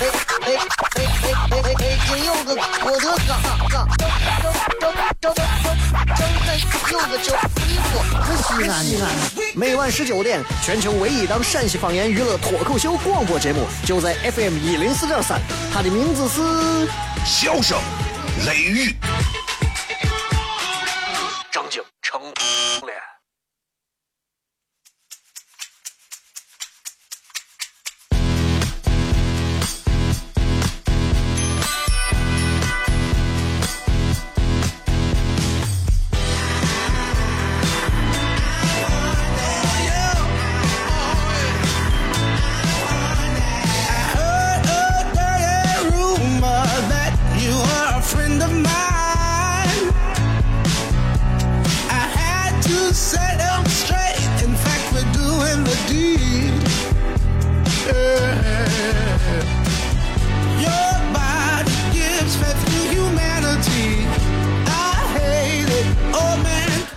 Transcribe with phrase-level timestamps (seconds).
[0.00, 0.06] 哎
[0.42, 1.74] 哎哎！
[1.74, 3.30] 北京有个郭德纲，
[3.70, 3.88] 张张
[4.80, 5.36] 张张张张
[6.90, 7.92] 有个叫李波，
[8.22, 8.72] 可西安。
[9.54, 15.40] 每晚十九点，全球唯一档陕西方言娱乐脱口秀广播节目，就在 FM 一零四点三，
[15.72, 16.40] 它的名字是
[17.24, 17.78] 《笑声
[18.46, 18.88] 雷雨》。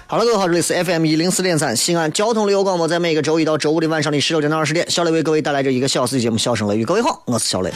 [0.08, 6.84] 好了，各位好，这里是 FM 一零四点三西安交通旅游广播，在每个周一到周五的晚上的十六点到二十点，小磊为各位带来这一个小时的节目《笑声雷雨》。
[6.86, 7.72] 各位好，我是小磊。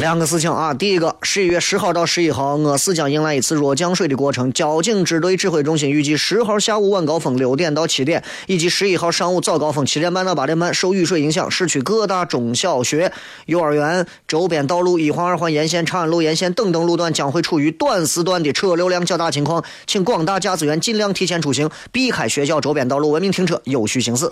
[0.00, 4.50] 两个事情啊，第一个，十一月十号到十一号，我市将迎来一次弱降水的过程。
[4.50, 13.12] 交警支队指挥中心预计十号下午晚高峰六点到七点，以及十一号上午早高峰七点半到八点半，受雨水影响，市区各大中小学、
[13.44, 24.30] 幼儿园周边道路、一环、二环沿线、长安路沿线等等路段将会处于短时段的车流量较大情况，请广大驾驶员尽量提前出行，避开学校周边道路，文明停车，有序行驶。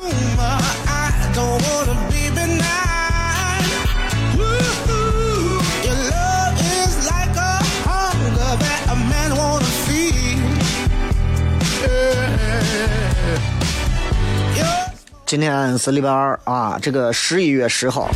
[15.29, 18.09] 今天是礼拜二啊，这个十一月十号，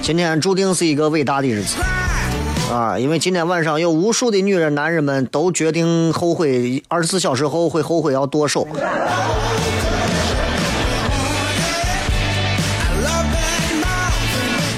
[0.00, 1.74] 今天注定是一个伟大的日子
[2.72, 2.96] 啊！
[2.96, 8.68] 因为今天晚上有无数的女人、男人们都决定后悔，二十四小时后会后悔要剁手。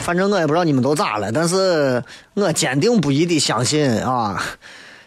[0.00, 2.03] 反正我也不知道你们都咋了，但是
[2.33, 4.43] 我坚定不移的相信啊，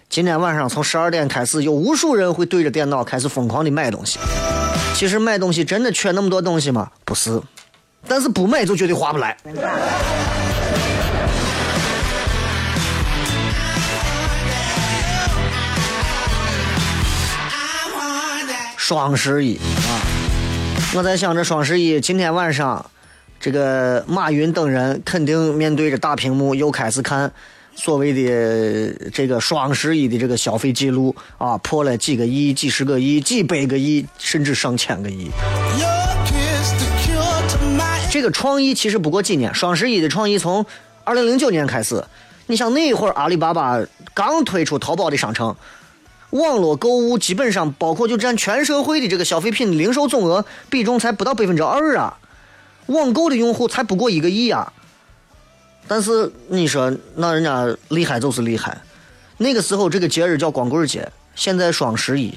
[0.07, 4.19] 今天晚上从十二点开始，有无数人会对着电脑开始疯狂的买东西。
[4.97, 6.89] 其实买东西真的缺那么多东西吗？
[7.05, 7.39] 不是，
[8.07, 9.37] 但是不买就绝对划不来。
[18.75, 20.01] 双十一啊！
[20.95, 22.83] 我在想着双十一今天晚上，
[23.39, 27.31] 这个马云等人肯定面对着大屏幕又开始看。
[27.77, 35.29] 所谓的这个双十一的这个消费记录啊，破了几个亿、几十个亿、几百个亿，甚至上千个亿。
[38.09, 40.65] 这个创意其实不过几年，双十一的创意从
[41.03, 42.03] 二零零九年开始。
[42.47, 43.79] 你想那会儿阿里巴巴
[44.13, 45.55] 刚推出淘宝的商城，
[46.31, 52.17] 网络购物基本上包括就占全社会的这个消费品零售总额比重才不到百分之二啊，
[52.87, 54.73] 网购的用户才不过一个亿啊。
[55.87, 58.77] 但是你说那人家厉害就是厉害，
[59.37, 62.33] 那个时候这个节日叫光棍节，现在双十一，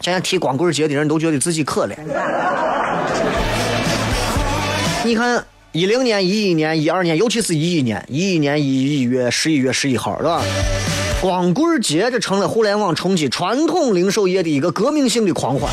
[0.00, 1.94] 现在提光棍节的人都觉得自己可怜。
[5.04, 10.42] 你看一零年、一一年、一二年，尤其是一一年，一一年一一月十一月十一号，是吧？
[11.20, 15.70] 光棍节这成了互联网冲击传统零售业的一个革命性的狂欢，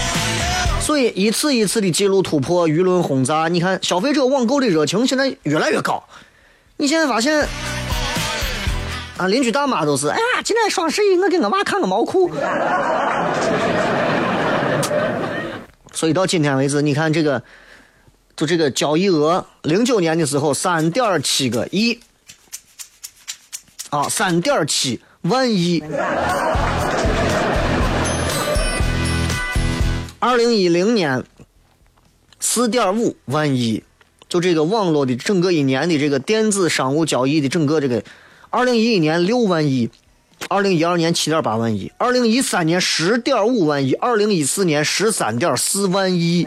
[0.81, 3.47] 所以一次一次的记录突破，舆论轰炸。
[3.47, 6.03] 你看消费者网购的热情现在越来越高。
[6.77, 7.47] 你现在发现
[9.17, 12.29] 啊，邻居大妈都是哎呀，今天双十一，我给我娃看个毛裤。
[15.93, 17.41] 所以到今天为止，你看这个，
[18.35, 21.97] 就这个交易额，零九年的时候三点七个亿，
[23.89, 25.81] 啊，三点七万亿。
[30.19, 31.23] 二零一零年
[32.41, 33.81] 四点五万亿。
[34.35, 38.03] 就这个网络的整个一年的这个电子商务交易的整个这个，
[38.49, 39.89] 二零一一年六万亿，
[40.49, 46.45] 二零一二年七点八万亿，二零一三年十点五万亿，二零一四年十三点四万亿。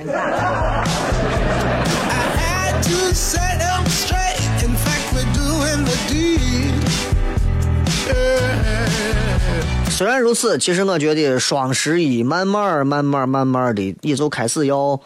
[9.89, 15.01] 虽然如此，其实我觉得双十一慢慢、慢慢、慢慢的也就开始要，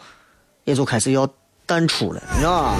[0.65, 1.25] 也就开始要
[1.73, 2.75] 淡出了，你知道吧？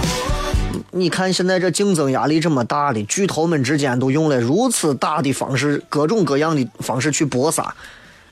[0.91, 7.73] 你看现在这竞争压力这么大的，巨头们之间都用了如此大的方式，各种各样的方式去搏杀，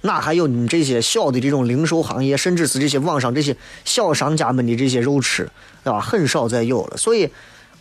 [0.01, 5.49] 哪还有你这些小的这种零售行业，甚至是这些网上这些小商家们的这些肉吃，
[5.83, 5.99] 对吧？
[5.99, 6.97] 很少再有了。
[6.97, 7.27] 所以，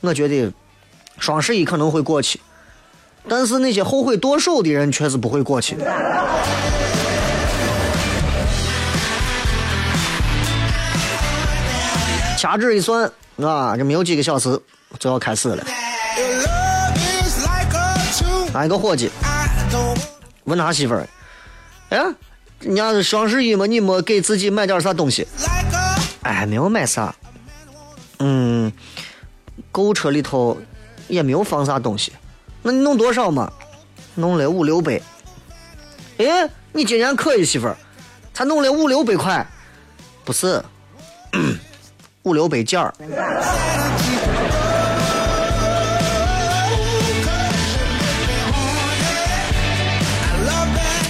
[0.01, 0.51] 我觉得
[1.19, 2.41] 双十一可能会过去。
[3.29, 5.85] 但是那些后悔剁手的人却是不会过去的。
[12.41, 13.05] 掐指一算
[13.37, 14.59] 啊，这没有几个小时
[14.99, 15.63] 就要开始了。
[18.55, 19.11] 俺一个伙计
[20.45, 21.07] 问他媳妇儿
[21.91, 21.99] ：“哎，
[22.61, 25.29] 人家是双十一嘛，你没给自己买点啥东西？”
[26.25, 27.15] 哎，没有买啥。
[28.21, 28.73] 嗯，
[29.71, 30.59] 购物车里头
[31.09, 32.11] 也没有放啥东西。
[32.63, 33.53] 那你弄多少嘛？
[34.15, 34.99] 弄了五六百。
[36.17, 37.77] 哎，你今年可以，媳妇儿，
[38.33, 39.47] 才弄了五六百块，
[40.25, 40.65] 不是
[42.23, 42.95] 五六百件儿。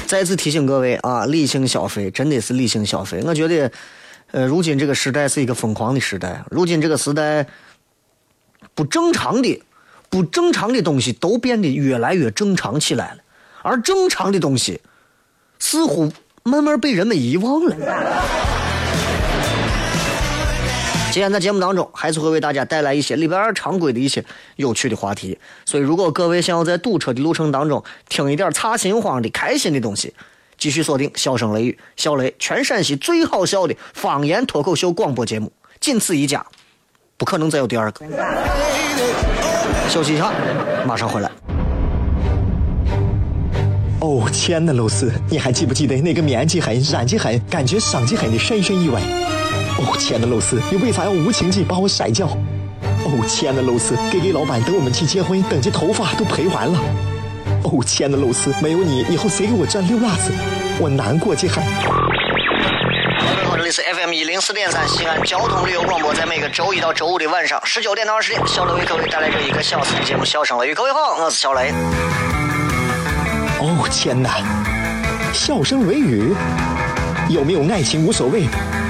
[0.07, 3.23] 再次提醒各位啊，理性消费真的是理性消费。
[3.25, 3.71] 我觉得，
[4.33, 7.47] 呃，如今这个时代是一个疯狂的时代，如今这个时代
[8.75, 9.63] 不正常的。
[10.13, 13.19] 不正常的东西都变得越来越正常起来了，
[13.63, 14.81] 而正常的东西
[15.61, 16.13] 似乎
[16.43, 17.77] 慢慢被人们遗忘了。
[21.13, 24.25] 今天在节目当中，还是会为大家带来一些礼拜二常规的一些
[24.55, 25.37] 有趣的话题。
[25.67, 30.15] 所以，如果各位想要在堵车的路程当中听一点擦心慌的开心的东西，
[30.57, 36.47] 继续锁定《笑声雷雨》，小雷全陕西最好笑的方言脱口秀广播节目，仅此一家，
[37.17, 38.07] 不可能再有第二个。
[39.89, 40.33] 休息一下，
[40.87, 41.31] 马上回来。
[44.01, 49.03] 哦，亲爱的露丝，你还记不记得那个面积狠、染技狠、感觉伤及狠的深深意外？
[49.81, 52.27] 哦，亲爱的露丝，你为啥要无情地把我甩掉？
[53.03, 56.79] 哦，亲爱的露丝给给老板等我们去结婚，等这头发都赔完了。
[57.65, 60.33] 哦，亲爱的露丝，没有你，以后谁给我赚六万子？
[60.79, 61.65] 我难过极狠。
[63.57, 70.73] 这里是 FM 一零四点三西安交通旅游广播，在每个周一到周五的晚上十九点到二十点，小雷为各位带来这一个小时的节目《笑声雷雨》。
[70.75, 71.73] 各位好，我是小雷。
[73.61, 74.43] 哦天哪，
[75.33, 76.35] 笑声雷雨，
[77.29, 78.45] 有没有爱情无所谓，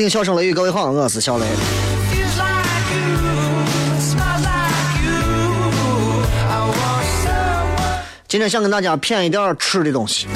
[0.00, 1.44] 听《笑声雷雨》，各位好，我是小雷。
[8.26, 10.26] 今天想跟大家谝一点吃的东西。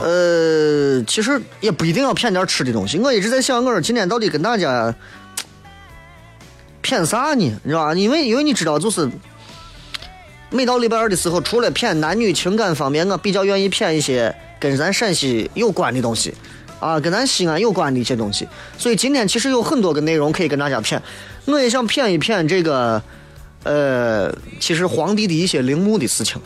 [0.00, 2.96] 呃，其实也不一定要谝点吃的东西。
[3.00, 4.94] 我一直在想，我说今天到底跟大家
[6.80, 7.34] 骗啥呢？
[7.34, 7.94] 你知道吧？
[7.94, 9.10] 因为因为你知道，就是
[10.50, 14.32] 每到礼拜二的时候，除了骗男女情感方面，我比较愿意骗一些。
[14.60, 16.34] 跟咱陕西有关的东西，
[16.78, 21.00] 啊，跟咱西安有关的一些东西，所以今天其实有很多个内容可以跟大家谝。
[21.46, 23.02] 我也想谝一谝这个，
[23.64, 26.38] 呃，其实皇帝的一些陵墓的事情。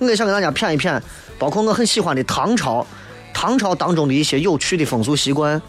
[0.00, 1.00] 我也想跟大家谝一谝，
[1.38, 2.84] 包括我很喜欢的唐朝，
[3.32, 5.62] 唐朝当中的一些有趣的风俗习惯。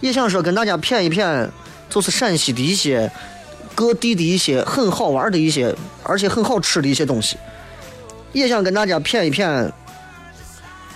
[0.00, 1.48] 也想说跟大家谝一谝，
[1.88, 3.10] 就是陕西的一些
[3.74, 7.38] 各地的一些很好玩的一些，而且很好吃的一些东西。
[8.32, 9.72] 也想跟大家谝一谝。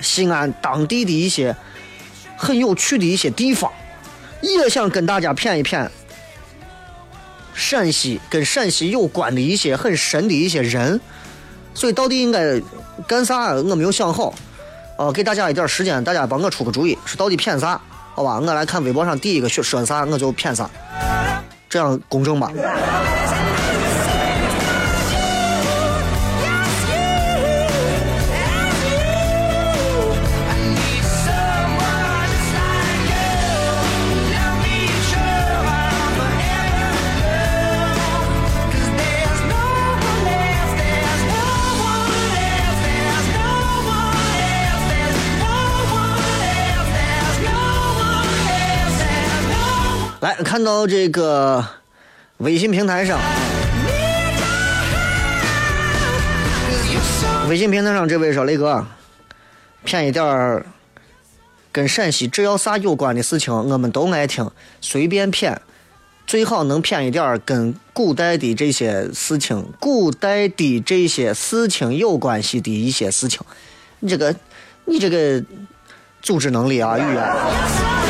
[0.02, 1.56] 西安当地的一些
[2.36, 3.70] 很有趣的一些地方，
[4.40, 5.88] 也想跟大家谝一谝
[7.54, 11.00] 陕西跟陕西有关的一些很神的一些人，
[11.74, 12.60] 所以到底应该
[13.06, 13.52] 干啥？
[13.54, 14.34] 我没有想好，
[14.96, 17.80] 啊，给大家一点时间，大家帮我出个主意，是到底谝啥？
[18.14, 18.40] 好吧？
[18.40, 20.68] 我来看微博上第一个说说啥，我就骗啥，
[21.68, 22.50] 这样公正吧？
[50.52, 51.64] 看到这个
[52.36, 53.18] 微信平台上，
[57.48, 58.84] 微信平台上这位说：“雷哥，
[59.82, 60.66] 骗一点儿
[61.72, 64.50] 跟陕西只要啥有关的事情，我们都爱听，
[64.82, 65.58] 随便骗，
[66.26, 73.40] 最好能骗一点跟古代的这些事情、古代的这些事情有关系的一些事情。
[74.00, 74.36] 你这个，
[74.84, 75.42] 你这个
[76.20, 78.01] 组织能力啊，语言。”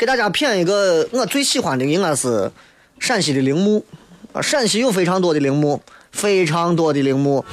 [0.00, 2.50] 给大家骗一个，我最喜欢的应该是
[2.98, 3.84] 陕西的陵墓
[4.32, 4.40] 啊！
[4.40, 7.44] 陕西有非常多的陵墓，非常多的陵墓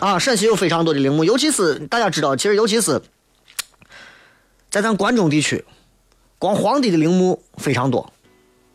[0.00, 0.18] 啊！
[0.18, 3.02] 陕西有非常多的陵墓，尤其是大家知道，其实尤其是
[4.70, 5.62] 在咱关中地区，
[6.38, 8.10] 光皇帝的陵墓非常多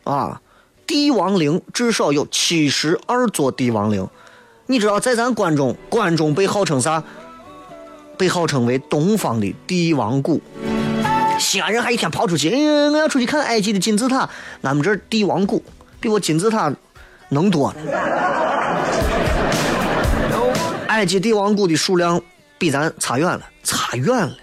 [0.04, 0.40] 啊！
[0.86, 4.08] 帝王陵至少有七十二座帝王陵，
[4.68, 7.04] 你知道，在咱关中，关中被号称啥？
[8.20, 10.40] 被号称为东方的帝王谷。
[11.42, 14.30] 西安人还一天跑出去，哎，我要出去看埃及的金字塔。
[14.62, 15.62] 俺们这帝王谷
[16.00, 16.72] 比我金字塔
[17.30, 17.78] 能多了。
[20.88, 22.22] 埃及帝王谷的数量
[22.58, 24.38] 比咱差远了，差远了。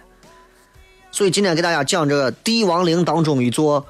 [1.11, 3.87] 所以今天给大家讲这个帝王陵当中一座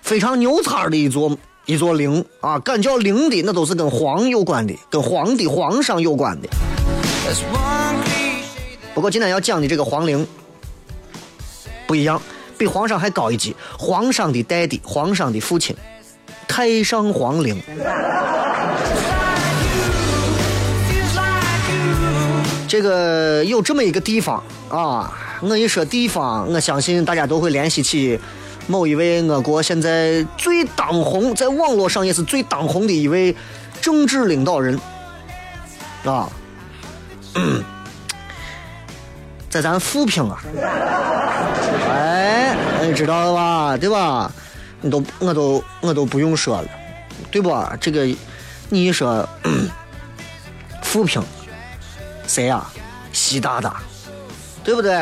[0.00, 1.36] 非常牛叉的一座
[1.66, 6.48] 一座陵啊，敢叫陵的那都是跟皇有关的，跟皇帝、皇上有关的。
[8.94, 10.26] 不过今天要讲的这个皇陵
[11.86, 12.20] 不一样。
[12.58, 15.74] 比皇上还高一级，皇上的代弟，皇上的父亲，
[16.48, 17.62] 太上皇陵。
[22.66, 25.10] 这个有这么一个地方啊，
[25.40, 28.18] 我一说地方，我相信大家都会联系起
[28.66, 33.34] 某一位我国现在最当红，在网络上也是最当红的一位
[33.80, 34.78] 政治领导人
[36.04, 36.28] 啊，
[37.36, 37.64] 嗯
[39.48, 40.42] 在咱富平啊。
[41.90, 43.76] 哎，你知道了吧？
[43.76, 44.30] 对吧？
[44.80, 46.68] 你都我都我都不用说了，
[47.30, 47.52] 对不？
[47.80, 48.04] 这个
[48.68, 49.28] 你一说，
[50.82, 51.22] 富平
[52.26, 52.64] 谁呀？
[53.12, 53.80] 习大大，
[54.62, 54.92] 对不对？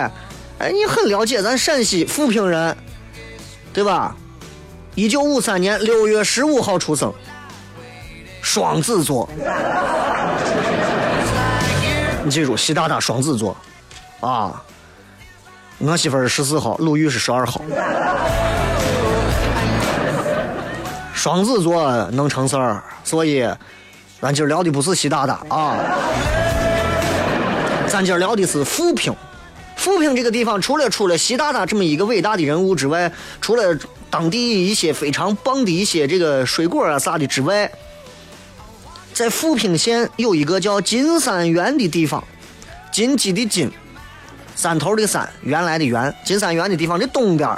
[0.59, 2.77] 哎，你很了解咱陕西富平人，
[3.73, 4.15] 对吧？
[4.95, 7.13] 一九五三年六月十五号出生，
[8.41, 9.29] 双子座。
[12.25, 13.55] 你记住，习大大双子座，
[14.21, 14.63] 啊。
[15.79, 17.61] 我媳妇是十四号，鲁豫是十二号，
[21.13, 23.47] 双子座能成事儿，所以
[24.19, 25.77] 咱今儿聊的不是习大大啊，
[27.87, 29.15] 咱今儿聊的是富平。
[29.77, 37.71] 富平这个地方，除了除了习大大这么一个伟大的人物之外，除了当地一些非常棒的一些这个水果啊啥的之外，
[39.13, 42.25] 在富平县有一个叫金山园的地方，
[42.91, 43.71] 金鸡的金。
[44.57, 47.49] 山头的山，原来的原，金山园的地方的东边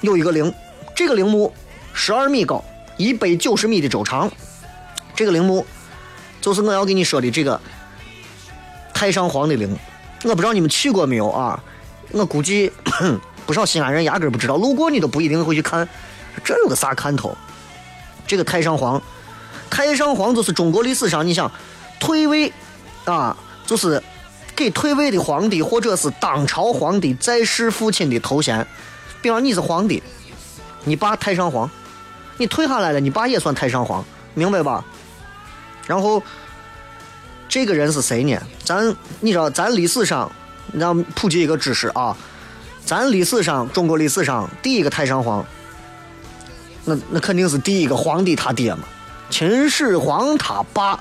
[0.00, 0.54] 有一个陵，
[0.94, 1.52] 这个陵墓
[1.92, 2.64] 十二米高，
[2.96, 4.30] 一百九十米的周长。
[5.16, 5.66] 这个陵墓
[6.40, 7.60] 就是我要给你说的这个
[8.94, 9.76] 太上皇的陵。
[10.22, 11.60] 我不知道你们去过没有啊？
[12.12, 12.72] 我估计
[13.44, 15.88] 不少西安人压根不知道，路过你都不一定会去看。
[16.44, 17.36] 这有个啥看头？
[18.24, 19.02] 这个太上皇，
[19.68, 21.50] 太上皇就是中国历史上你想
[21.98, 22.52] 退位
[23.04, 23.36] 啊，
[23.66, 24.00] 就是。
[24.58, 28.66] 给退位的皇帝或者是当朝皇帝在世父亲的头衔，
[29.22, 30.02] 比方你是皇帝，
[30.82, 31.70] 你爸太上皇，
[32.38, 34.84] 你退下来了，你爸也算太上皇，明白吧？
[35.86, 36.20] 然后
[37.48, 38.36] 这个人是谁呢？
[38.64, 40.28] 咱你知道，咱历史上，
[40.72, 42.16] 让普及一个知识啊，
[42.84, 45.46] 咱历史上中国历史上第一个太上皇，
[46.84, 48.80] 那那肯定是第一个皇帝他爹嘛，
[49.30, 50.98] 秦始皇他爸，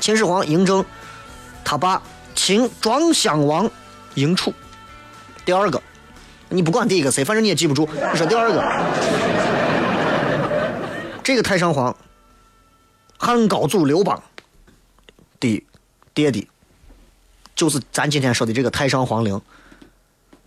[0.00, 0.82] 秦始皇嬴政。
[1.66, 2.00] 他爸
[2.36, 3.68] 秦庄襄王
[4.14, 4.54] 嬴楚，
[5.44, 5.82] 第二个，
[6.48, 7.88] 你不管第一个谁，反正你也记不住。
[8.12, 8.62] 你说第二个，
[11.24, 11.94] 这个太上皇，
[13.18, 14.22] 汉高祖刘邦
[15.40, 15.60] 的
[16.14, 16.46] 爹爹，
[17.56, 19.42] 就是咱今天说的这个太上皇陵。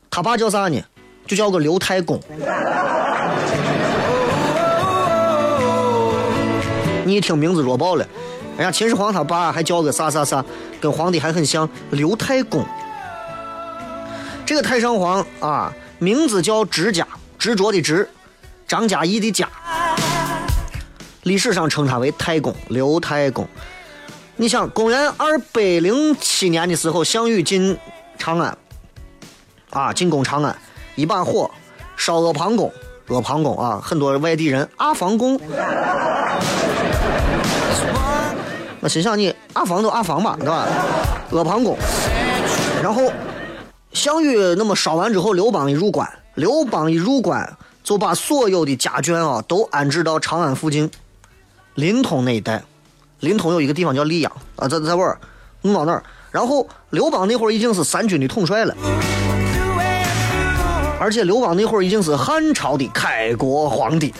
[0.10, 0.82] 他爸叫啥呢？
[1.28, 2.18] 就叫个刘太公。
[7.04, 8.08] 你一听名字弱爆了。
[8.60, 10.44] 人家秦始皇他爸还叫个啥啥啥，
[10.82, 12.62] 跟皇帝还很像，刘太公。
[14.46, 18.10] 这个太上皇啊，名字叫执家，执着的执，
[18.68, 19.48] 张嘉译的嘉，
[21.24, 23.48] 历史上称他为太公，刘太公。
[24.36, 27.78] 你想，公元二百零七年的时候，项羽进
[28.18, 28.58] 长安，
[29.70, 30.54] 啊，进攻长安，
[30.96, 31.50] 一把火
[31.96, 32.70] 烧阿房宫，
[33.08, 35.40] 阿房宫啊，很多外地人阿房宫。
[38.82, 40.68] 我心想你阿房都阿房吧，对吧？
[41.32, 41.78] 阿房宫，
[42.82, 43.12] 然后
[43.92, 50.90] 项羽那么烧完之后，刘邦一入关，刘邦一入关就把所有的家眷啊都安置到长安附近
[51.76, 52.64] 临潼那一带。
[53.20, 55.20] 临潼有一个地方叫溧阳啊，在在玩儿，
[55.64, 56.02] 弄到那儿。
[56.32, 58.74] 然后刘邦那会儿已经是三军的统帅了，
[61.02, 64.14] 而且刘邦那会儿已经是汉朝的开国皇帝。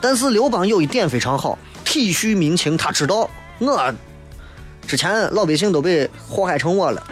[0.00, 1.56] 但是刘邦有一点非常好，
[1.90, 3.28] 体恤民情，他知道
[3.58, 3.94] 我
[4.86, 7.04] 之前老百姓都被祸害成我了，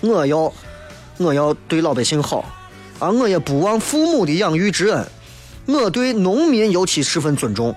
[0.00, 0.52] 我要
[1.18, 2.44] 我要对老百姓好，
[2.98, 5.06] 啊，我也不忘父母的养育之恩，
[5.66, 7.72] 我对农民尤其十分尊重。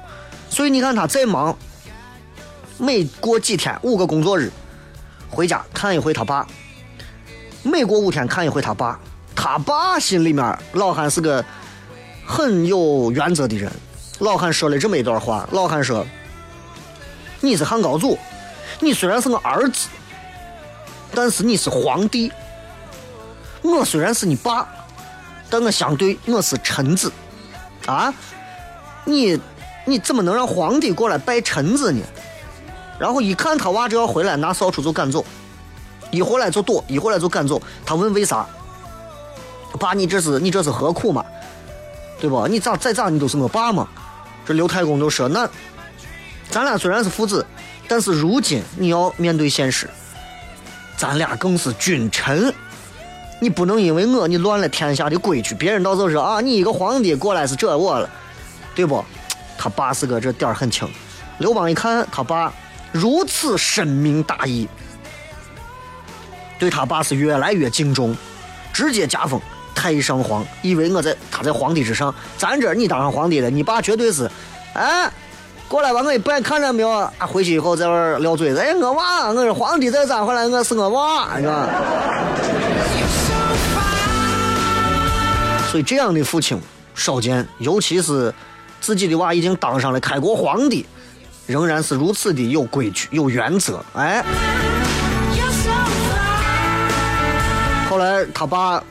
[0.49, 1.55] 所以你看他再忙。
[2.79, 4.51] 每过几天，五个工作日，
[5.29, 6.47] 回家看一回他爸。
[7.61, 8.99] 每过五天看一回他爸，
[9.35, 11.45] 他爸心里面老汉是个
[12.25, 13.71] 很有原则的人。
[14.19, 16.05] 老汉说了这么一段话：老汉说，
[17.39, 18.17] 你是汉高祖，
[18.81, 19.87] 你虽然是我儿子，
[21.13, 22.31] 但是你是皇帝。
[23.61, 24.67] 我虽然是你爸，
[25.49, 27.11] 但我相对我是臣子。
[27.85, 28.13] 啊，
[29.05, 29.39] 你
[29.85, 32.01] 你怎么能让皇帝过来拜臣子呢？
[32.99, 35.23] 然后一看他娃这要回来，拿扫帚就赶走，
[36.11, 37.61] 一回来就躲，一回来就赶走。
[37.85, 38.45] 他问为啥？
[39.79, 41.25] 爸，你这是你这是何苦嘛？
[42.19, 42.45] 对不？
[42.49, 43.87] 你咋再咋你都是我爸嘛？
[44.49, 45.47] 这刘太公就说：“那
[46.49, 47.45] 咱俩虽然是父子，
[47.87, 49.87] 但是如今你要面对现实，
[50.97, 52.51] 咱俩更是君臣，
[53.39, 58.09] 你不能因为我你乱了天下的规矩，别人到时候说啊，你一个皇帝过来是这我了，
[58.73, 59.05] 对不？
[59.55, 60.89] 他爸是个这点儿很轻。
[61.37, 62.51] 刘邦一看他爸。
[62.91, 64.67] 如此深明大义，
[66.57, 68.17] 对他爸是越来越敬重，
[68.73, 69.39] 直接加封
[69.79, 74.29] 太上皇，以为我在他在皇帝之上，咱这你当上皇帝了，你爸绝对是，
[74.73, 75.09] 哎，
[75.69, 76.89] 过来吧，我一拜，看着没有？
[76.89, 81.65] 啊，回去以后在那撂嘴子，哎，我娃，我是皇帝，再咋回来，我是我娃，是吧？
[85.71, 86.59] 所以这样的父亲
[86.93, 88.33] 少见，尤其是
[88.81, 90.85] 自己的娃已经当上了开国皇帝。
[91.47, 94.21] 仍然是如此的有规矩、有原则，哎。
[97.89, 98.83] 后来他爸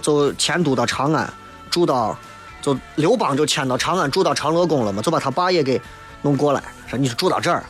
[0.00, 1.32] 就迁都到长安，
[1.70, 2.16] 住到
[2.60, 5.80] 就刘邦就迁到长安，住到长乐宫了嘛，就把他爸也给
[6.22, 7.64] 弄过来，说你是住到这儿。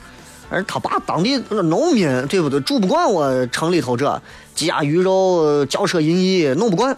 [0.51, 2.61] 而他爸当地那农民，对不对？
[2.61, 4.23] 住不惯我城里头这
[4.55, 6.97] 鸡鸭鱼肉、骄奢淫逸，弄不惯，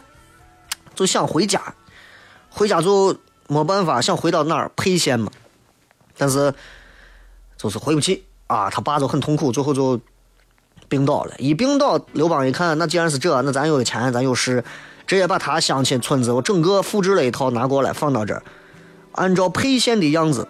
[0.95, 1.61] 就想回家。
[2.49, 3.17] 回家就
[3.49, 5.31] 没办法，想回到哪儿沛县嘛，
[6.17, 6.53] 但是。
[7.63, 10.01] 就是回不去啊，他爸就很痛苦，最后就
[10.89, 11.35] 病倒了。
[11.37, 14.65] 一病倒，刘邦一看，那既然是这，那咱有钱，咱有势，
[15.11, 18.41] 直接把他乡亲村子我整个复制了一套拿过来放到这儿，
[19.11, 20.47] 按照沛县的样子，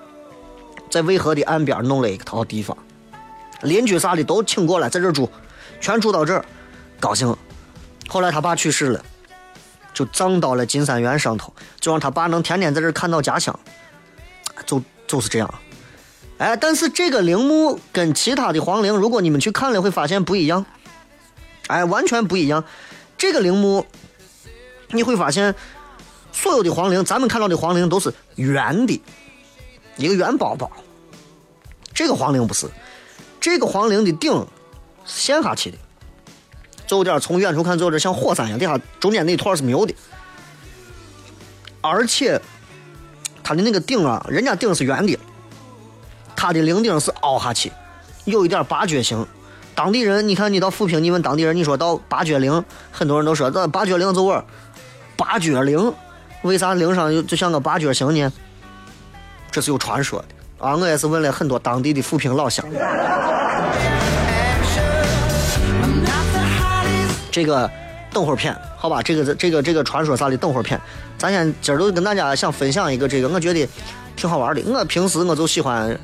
[0.91, 2.77] 在渭河的岸边弄了一套地方，
[3.63, 5.31] 邻居啥的都请过来在这住，
[5.81, 6.45] 全住到这儿，
[7.01, 7.35] 高兴。
[8.07, 9.03] 后来他爸去世了，
[9.95, 13.59] 就葬到了金三元上头，就让他爸能天天在这看到家乡，
[14.67, 15.55] 就就是这样。
[16.37, 20.67] 哎，但是这个陵墓跟其他的皇陵，如果你们去看了，会发现不一样。
[21.69, 22.63] 哎，完全不一样。
[23.17, 23.87] 这个陵墓，
[24.93, 25.55] 你会发现，
[26.33, 29.01] 所有的皇陵，咱们看到的皇陵都是圆的，
[29.97, 30.71] 一个圆包包。
[31.95, 32.67] 这个皇陵不是，
[33.41, 34.33] 这个皇陵的顶
[35.05, 35.79] 是陷下去的，
[36.87, 39.95] 就有点从远处看，就有点像火山一样，底下中间那一坨是没有的。
[41.83, 42.41] 而且，
[43.43, 45.19] 它的那个顶啊，人家顶是圆的。
[46.37, 47.71] 它的陵顶是凹下去，
[48.25, 49.27] 有一点八角形。
[49.75, 54.45] 当地人，你看你到富平，你问当地人，你说到八角陵，很多人都说这八角陵就我
[55.21, 55.93] 八角岭，
[56.41, 58.33] 为啥陵上有就像个八角形呢？
[59.51, 60.75] 这是有传说的啊！
[60.75, 62.65] 我也是问了很多当地的富平老乡。
[67.31, 67.71] 这个
[68.15, 69.03] 等会儿片，好吧？
[69.03, 70.81] 这个这个这个传说啥的，等会儿片。
[71.19, 73.69] 咱先今儿都跟大家想分享一个这个，我觉得
[74.17, 74.63] 挺好玩的。
[74.65, 75.95] 我平时我就喜欢。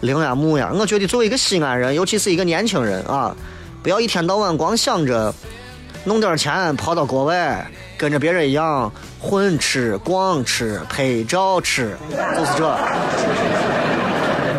[0.00, 3.34] 陵呀墓呀，我觉得作为一个西安人，尤其是一个年轻人啊，
[3.82, 5.34] 不要一天到晚光想着
[6.04, 11.96] 弄点钱跑到国外，跟着别人一样混吃、逛吃、拍照吃，
[12.36, 12.78] 就是这。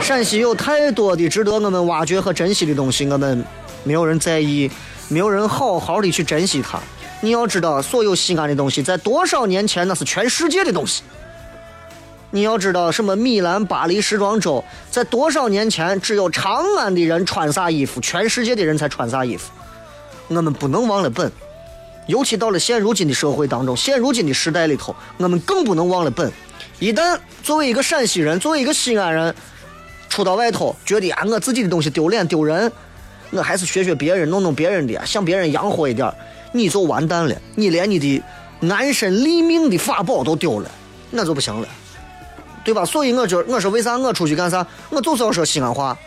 [0.01, 3.45] 陕西有太多的值得我们挖掘和珍惜的东西，我们
[3.83, 4.69] 没有人在意，
[5.07, 6.79] 没有人好好的去珍惜它。
[7.21, 11.03] 你要知道，所有西安的东西，在多少年前那是全世界的东西。
[12.31, 19.51] 你要知道，什么米兰、巴黎时装周，在多少年前，只有长安的人穿啥衣服，全世界的人才穿啥衣服。
[20.27, 21.31] 我们不能忘了本，
[22.07, 26.31] 尤其到了现如今的社会当中，现如今的时代里头，我们更不能忘了本。
[26.79, 29.33] 一旦作为一个陕西人，作为一个西安人，
[30.09, 32.71] 出到外头，觉得啊，我自己的东西丢脸丢人，
[33.31, 36.13] 我还是学学别人，弄弄别人的，向别人洋活一点，
[36.51, 38.21] 你就完蛋了，你连你的
[38.69, 40.69] 安身立命的法宝都丢了，
[41.11, 41.67] 那就不行了，
[42.63, 42.83] 对吧？
[42.83, 45.97] 所以我就我说为啥我出去干啥，我就是要说西安话。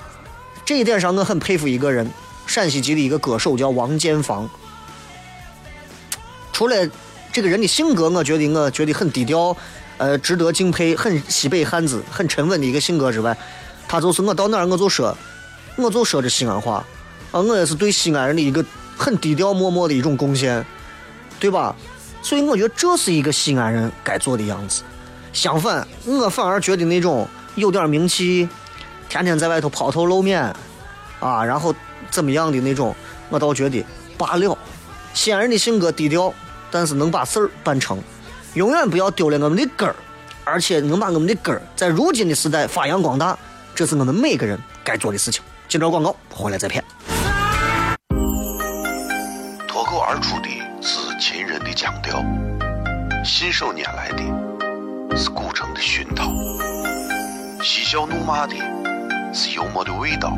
[0.65, 2.07] 这一点上，我很佩服一个人，
[2.49, 4.51] 陕西籍的一个歌手叫王建房。
[6.53, 6.75] 除了
[7.33, 9.57] 这个人的性格，我觉得我觉得很低调。
[9.99, 13.37] 呃，值得敬佩，很西北汉子，很沉稳的一个性格之外，
[13.89, 15.17] 他就是我到哪儿我就说，
[15.75, 16.85] 我就说这西安话，
[17.33, 18.65] 啊，我也是对西安人的一个
[18.97, 20.65] 很低调默默的一种贡献，
[21.41, 21.75] 对吧？
[22.23, 24.85] 所以我觉得这是一个西安人该做的样子。
[25.33, 28.49] 相反，我反而觉得那种有点名气，
[29.09, 30.41] 天天在外头抛头露面，
[31.19, 31.75] 啊，然后
[32.11, 32.95] 怎么样的那种，
[33.29, 33.85] 我倒觉得
[34.17, 34.57] 罢了。
[35.15, 36.33] 西安人的性格低调，
[36.71, 38.01] 但是能把事儿办成。
[38.55, 39.95] 永远不要丢了我们的根儿，
[40.45, 43.39] 而且能把我们的根儿在如今的时代发扬光大，
[43.75, 45.43] 这是我们每个人该做的事情。
[45.69, 46.83] 接着广告，回来再骗。
[49.69, 50.49] 脱口而出的
[50.81, 52.25] 是秦人的腔调，
[53.25, 56.33] 信手拈来的是古城的熏陶，
[57.63, 58.55] 嬉笑怒骂的
[59.33, 60.37] 是幽默的味道，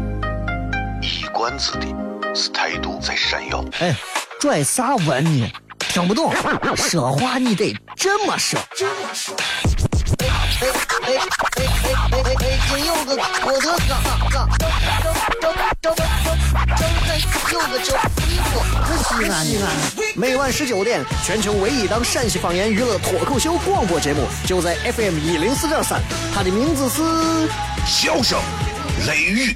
[1.32, 1.86] 冠子的
[2.34, 3.64] 是态度在闪耀。
[3.80, 3.94] 哎，
[4.40, 5.50] 拽啥文呢？
[5.78, 6.32] 听不懂，
[6.76, 8.58] 说话你得这么说。
[10.20, 10.28] 哎哎
[10.60, 11.16] 哎哎
[12.12, 12.58] 哎哎！
[12.68, 13.94] 今有个我的哥，
[14.30, 14.66] 哥，周
[15.42, 15.94] 周周周周
[16.76, 16.84] 周
[17.52, 17.88] 有个周
[18.28, 19.64] 一哥，可西安西安。
[20.14, 26.00] 每晚十九点，全球唯一档陕西方言娱乐脱口秀广播节目，就在 FM 一零四点三。
[26.34, 27.02] 它的名字是
[27.86, 28.38] 《笑声
[29.06, 29.52] 雷雨》，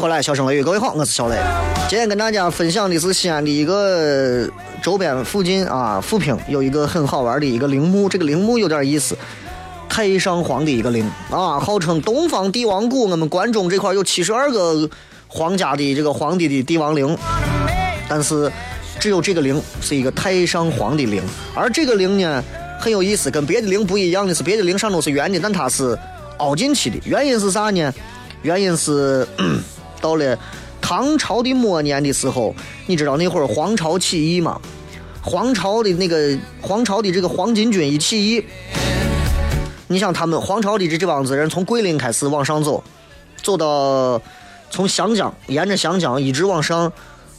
[0.00, 1.36] 回来，小声雷雨，各位好，我是小雷。
[1.86, 4.48] 今天跟大家分享的是西安的一个
[4.82, 9.14] 周边附近啊，富平有一个很好玩的一个陵墓，这个陵墓有点意思，
[9.90, 13.10] 太上皇的一个陵啊，号称东方帝王谷。
[13.10, 14.88] 我们关中这块有七十二个
[15.28, 17.14] 皇家的这个皇帝的帝王陵，
[18.08, 18.50] 但是
[18.98, 21.22] 只有这个陵是一个太上皇的陵，
[21.54, 22.42] 而这个陵呢
[22.80, 25.98] 很有意思，跟别的陵不一样的是，别的陵上都是圆的，但它是
[26.38, 27.92] 凹进去的，原因是啥呢？
[28.42, 29.28] 原因是
[30.00, 30.38] 到了
[30.80, 32.54] 唐朝的末年的时候，
[32.86, 34.60] 你知道那会儿黄巢起义吗？
[35.22, 38.44] 黄巢的那个黄巢的这个黄巾军一起义，
[39.88, 42.82] 你想他们黄巢的这这帮子人从桂林开始往上走，
[43.42, 44.20] 走到
[44.70, 46.90] 从湘江沿着湘江一直往上，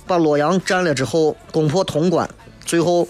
[0.06, 2.30] 把洛阳占了之后，攻破潼关，
[2.64, 3.08] 最后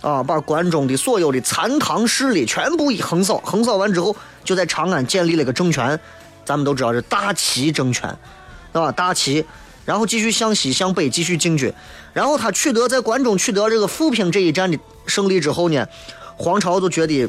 [0.00, 6.00] 啊把关中的所有的残唐势力全部一横扫，横扫完之后就在长安建立了个政权。
[6.46, 8.16] 咱们都知道是大齐政权，
[8.76, 8.92] 对吧？
[8.92, 9.42] 大齐，
[9.86, 11.72] 然后继续向西向北继续进军，
[12.12, 15.86] 然后他取得在关中取得这个富平这一战的胜利之后呢，
[16.36, 17.26] 黄巢就觉得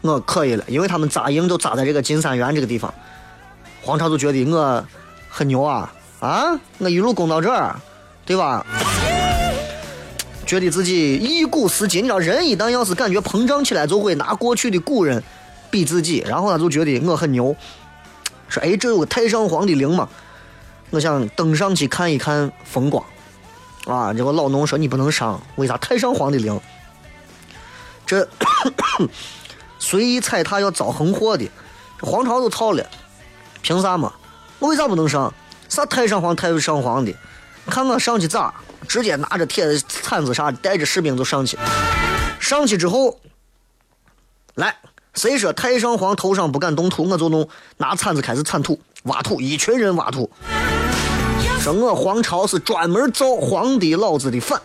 [0.00, 2.92] 我可以了，因为他们扎营都扎在这个金三元这个地方，
[3.80, 4.84] 黄巢就觉得我
[5.28, 6.58] 很牛啊啊！
[6.78, 7.80] 我一路攻到这儿，
[8.26, 8.66] 对吧？
[10.44, 15.22] 觉得自己一古思今，你知道，人一旦要是感觉膨胀起来，就会拿过去的古人。
[15.70, 17.54] 比自己，然后他就觉得我很牛，
[18.48, 20.08] 说：“哎，这有个太上皇的陵嘛，
[20.90, 23.04] 我想登上去看一看风光。”
[23.86, 25.76] 啊，结果老农说：“你不能上，为啥？
[25.78, 26.60] 太上皇的陵，
[28.04, 28.28] 这
[29.78, 31.48] 随意踩踏要遭横祸的，
[31.98, 32.84] 这皇朝都逃了，
[33.62, 34.12] 凭啥嘛？
[34.58, 35.32] 我为啥不能上？
[35.68, 37.14] 啥太上皇、太上皇的？
[37.66, 38.52] 看我上去咋？
[38.86, 41.58] 直接拿着铁铲子啥的，带着士兵就上去。
[42.40, 43.18] 上去之后，
[44.54, 44.76] 来，
[45.18, 47.46] 谁说太上皇头上不敢动土，我就弄
[47.78, 50.30] 拿铲子开始铲土、挖土，一群人挖土。
[51.60, 54.62] 说我皇朝是专门造皇帝老子的反。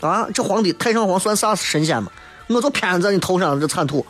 [0.00, 2.08] 啊，这皇帝太上皇算啥神仙嘛？
[2.46, 4.06] 我就偏在你头上这铲土。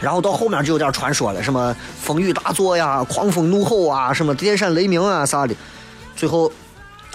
[0.00, 5.54] 然后到后面就有点传说了，什么风雨大作呀、狂风怒吼啊、什么电闪雷鸣啊啥的。
[6.16, 6.50] 最后，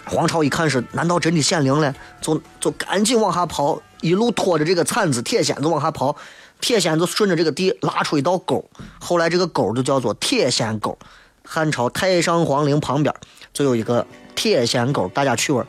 [0.05, 1.93] 皇朝一看是，难道真的显灵了？
[2.21, 6.15] 就就赶紧往下刨，一路拖着这个铲子、铁锨子往下刨。
[6.61, 8.63] 铁锨子顺着这个地拉出一道沟，
[8.99, 10.97] 后来这个沟就叫做铁锨沟。
[11.43, 13.13] 汉朝太上皇陵旁边
[13.53, 15.65] 就有一个铁锨沟，大家去玩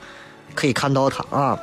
[0.54, 1.58] 可以看到它啊。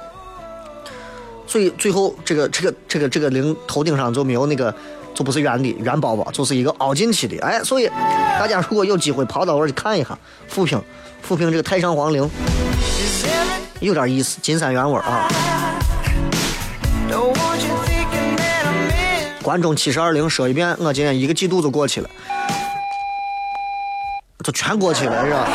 [1.48, 4.74] 所以最后这个这个这个这个陵头顶上就没有那个。
[5.16, 7.38] 就不是圆的圆包包，就是一个凹进去的。
[7.46, 10.82] 哎，所以大家如果有机会跑到那去看一下，富平，
[11.24, 12.30] 富平这个太上皇陵
[13.80, 15.30] 有点意思，金山原味啊。
[19.42, 22.10] 关中七十二陵说一遍，我今天一个季度就过去了，
[24.44, 25.48] 就全过去了是吧？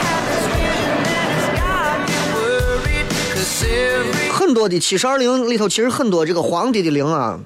[4.33, 7.39] 很多的七十二陵里头，其实很多这个皇帝的陵啊。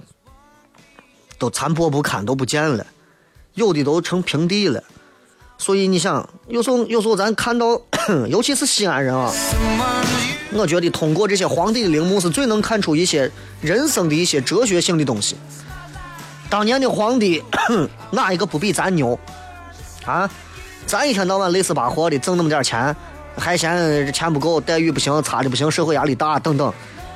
[1.38, 2.86] 都残破不堪，都不见了，
[3.54, 4.84] 有的都成平地了。
[5.58, 7.80] 所以你想，有时候有时候咱看到，
[8.28, 9.32] 尤其是西安人啊，
[10.52, 15.36] 我觉得通过这些皇帝的陵墓是最能看出一些人生的一些哲学性的东西。
[16.50, 17.42] 当年的皇帝
[18.10, 19.18] 哪一个不比咱牛
[20.04, 20.28] 啊？
[20.84, 22.94] 咱一天到晚累死巴活的挣那么点钱，
[23.36, 26.72] 还嫌钱不够，待遇不行，差的不行，社会压力大等等。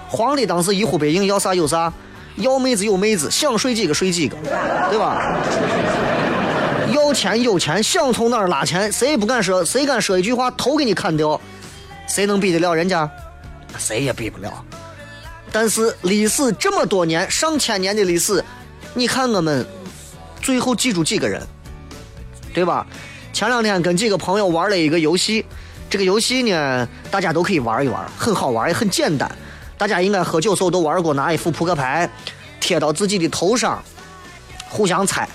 [0.08, 1.92] 皇帝当时一呼百应，要啥有啥。
[2.36, 4.36] 要妹子有妹子，想睡几个睡几个，
[4.88, 5.36] 对吧？
[7.06, 11.40] 要钱有钱，想从哪儿拉钱，谁也不敢说，谁敢说一句话，头给你砍掉，
[12.08, 13.08] 谁能比得了人家？
[13.78, 14.52] 谁也比不了。
[15.52, 18.44] 但是历史这么多年，上千年的历史，
[18.92, 19.64] 你看我们
[20.42, 21.40] 最后记住几个人，
[22.52, 22.84] 对吧？
[23.32, 25.46] 前两天跟几个朋友玩了一个游戏，
[25.88, 29.30] 这个游戏呢，大家都可以玩一玩，很好玩，也很简单。
[29.78, 32.10] 大家应该喝酒时候都玩过，拿一副扑克牌
[32.60, 33.80] 贴到自己的头上，
[34.68, 35.28] 互相猜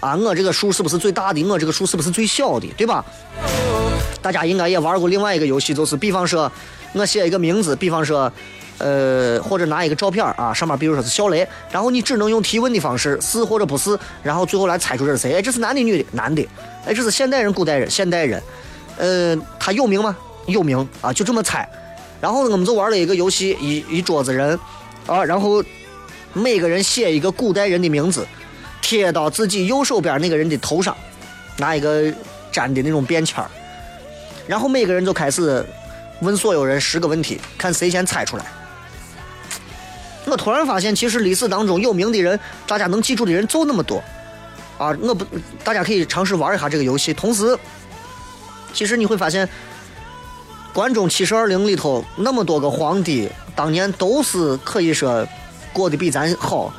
[0.00, 1.42] 啊，我这个数是不是最大的？
[1.44, 2.66] 我这个数是不是最小的？
[2.76, 3.04] 对吧？
[4.20, 6.50] 大家应该也玩过另外一个游戏，就是比方说，
[6.92, 8.30] 我写一个名字，比方说，
[8.78, 15.34] 呃，或者拿一个照片啊，上面比如说是小雷，然后你只能用提问的方式，是或者不是，然后最后来猜出这是谁？
[15.34, 16.08] 哎，这是男的女的？
[16.12, 16.46] 男的。
[16.84, 17.90] 哎，这是现代人、古代人？
[17.90, 18.42] 现代人。
[18.98, 20.16] 呃，他有名吗？
[20.46, 21.68] 有名啊，就这么猜。
[22.20, 24.58] 然后我们就玩了一个游戏，一一桌子人，
[25.06, 25.62] 啊，然后
[26.32, 28.26] 每个人写一个古代人的名字，
[28.86, 30.96] 贴到自己右手边那个人的头上，
[31.56, 32.04] 拿一个
[32.52, 33.44] 粘的那种便签，
[34.46, 35.66] 然后每个人就开始
[36.20, 38.46] 问所有人十个问题，看谁先猜出来。
[40.24, 43.98] 我突然发现，其实历史当中有名的人，大家能记住的人就那么多，
[44.78, 45.26] 啊，我不，
[45.64, 47.58] 大家可以尝试玩一下这个游戏，同时，
[48.72, 49.48] 其实你会发现。
[50.72, 55.26] 关中七十二陵里头那么多个皇帝，当年都是可以说
[55.72, 56.72] 过得比咱好，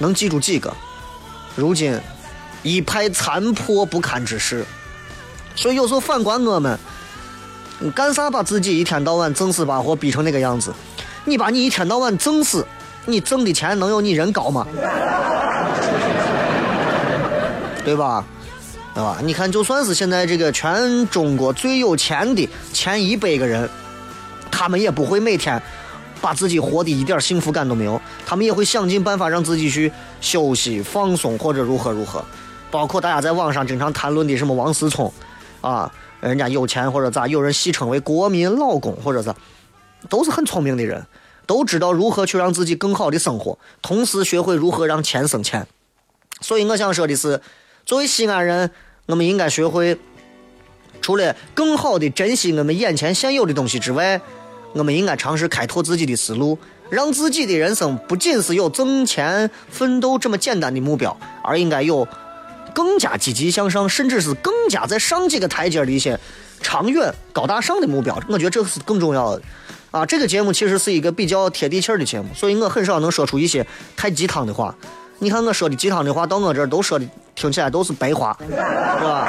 [0.00, 0.76] 能记住几个？
[1.56, 1.98] 如今
[2.62, 4.64] 一派残破不堪之势。
[5.56, 6.78] 所以有时候反观我们，
[7.78, 10.72] 你干啥把自己一天到晚挣死把活逼成那个样子？
[11.24, 12.66] 你把你一天到晚挣死，
[13.04, 14.66] 你挣的钱能有你人高吗？
[17.84, 18.24] 对吧？
[18.94, 19.18] 对吧？
[19.22, 23.68] 你看，就算是现在这个全中国最有钱的前一百个人，
[24.50, 25.60] 他们也不会每天
[26.20, 28.00] 把自己活的一点幸福感都没有。
[28.24, 32.24] 他们也会想尽办法让自己去休息、放松或者如何如何。
[32.70, 35.12] 包括大家在网上经常谈论的什么王思聪，
[35.60, 39.34] 啊，人家有钱或者咋，有人戏称为国民老公或者是，
[40.08, 41.06] 都是很聪明的人，
[41.46, 45.66] 都知道如何去让自己更好的生活，同时学会如何让钱生钱。
[46.40, 47.40] 所以我想说的是。
[47.86, 48.70] 作为西安人，
[49.06, 49.98] 我们应该学会，
[51.00, 54.20] 除了更好的珍惜我们眼前现有的东西之外，
[54.72, 62.06] 我们应该尝试开拓自己的思路，让自己的人生不仅是有挣钱奋斗这么简单的目标，而应该有
[62.74, 66.18] 更加积极向上，甚至是更加在上几个台阶的一些
[66.60, 68.16] 长远高大上的目标。
[68.28, 69.42] 我觉得这是更重要的。
[69.90, 74.72] 啊，这个节目其实是一个比较贴地气儿的节目，所以我很少能说出一些太鸡汤的话。
[75.18, 77.04] 你看我说的鸡汤的话，到我这儿都说的
[77.34, 79.28] 听起来都是白话，是吧？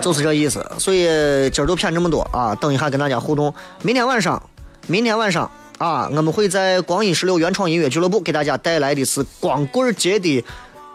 [0.00, 0.64] 就是这意思。
[0.78, 1.04] 所以
[1.50, 2.54] 今儿就骗这么多啊！
[2.54, 3.54] 等一下跟大家互动。
[3.82, 4.42] 明天晚上，
[4.86, 10.44] 明天晚上啊，我们会在光阴十六原创音乐俱乐部给大家带来的是光棍节的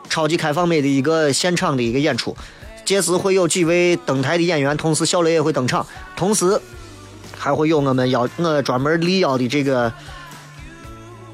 [0.10, 2.36] 超级开放美的一个现场的一个演出。
[2.84, 6.62] 届时会有几位登台的演员，同时小雷也会登场，同时
[7.36, 9.91] 还会有我们邀我专门力邀的这个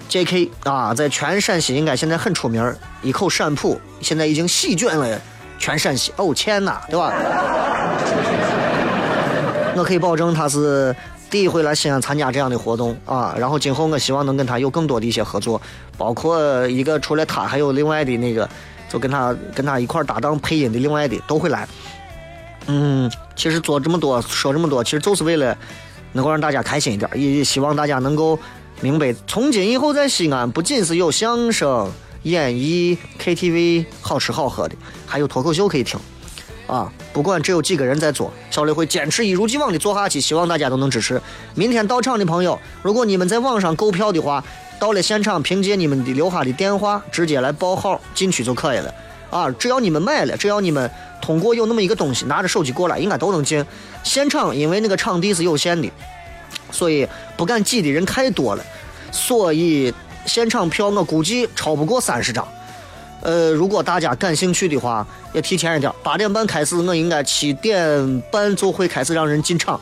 [0.08, 0.50] J.K.
[0.64, 5.22] 啊，在全陕西应该现在很出名一口陕普现在已经席卷了
[5.62, 6.12] 全陕西。
[6.18, 7.14] 哦天呐，对吧？
[9.78, 10.94] 我可以保证他是
[11.30, 15.62] 第一回来西安参加这样的活动啊，然后今后我希望能跟他有更多的一些合作，
[15.98, 18.50] 包括一个除了他还有另外的那个。
[18.92, 21.66] 就跟他跟他一块搭档配音的另外的都会来，
[22.68, 25.58] 嗯，其实做这么多说这么多，其实就是为了
[26.12, 28.38] 能够让大家开心一点，也希望大家能够
[28.82, 31.90] 明白，从今以后在西安不仅是有相声、
[32.24, 36.00] 演艺、KTV 好吃好喝的，还有脱口秀可以听，
[36.68, 41.22] 啊，不管只有几个人在做，小雷会坚持一如既往的做下去，希望大家都能支持。
[41.56, 44.44] 明天到场的朋友，如果你们在网上购票的话。
[44.82, 48.92] 到了现场，凭借你们的留下的电话，直接来报号进去就可以了。
[49.30, 50.90] 啊，只要你们买了，只要你们
[51.22, 53.64] 通过有那么一个东西，拿着手机过来，应该都能进。
[54.02, 55.88] 现场因为那个场地是有限的，
[56.72, 57.08] 所以
[57.38, 58.66] 不敢挤的人太多了，
[59.12, 59.94] 所以
[60.26, 62.48] 现场票我估计超不过三十张。
[63.22, 69.80] 呃，如果大家感兴趣的话，也提前一点，八点半开始，我应该七点半就会开始让人进场。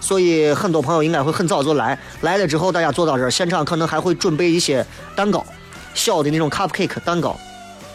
[0.00, 5.46] 所以很多朋友应该会很早就来，来了之后大家坐到这儿，现场可能还会准备一些蛋糕，
[5.94, 7.38] 小的那种 cupcake 蛋糕。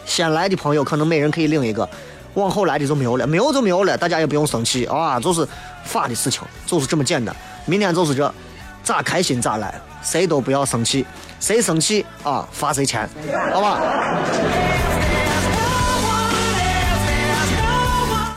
[0.06, 1.86] 先来的朋友可能每人可以领一个，
[2.34, 5.46] 往后来的就没有了，没有就没有了，大家也不用生气啊，就是
[5.84, 7.36] 法的事情，就是这么简单。
[7.66, 8.34] 明天就是这，
[8.82, 11.04] 咋开心咋来，谁都不要生气，
[11.40, 13.08] 谁生气啊罚谁钱，
[13.52, 13.80] 好吧？